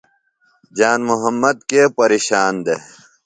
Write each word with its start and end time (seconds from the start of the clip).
جان 0.77 0.99
محمد 1.09 1.57
کے 1.69 1.81
پیرشان 1.95 2.53
دےۡ؟ 2.65 2.81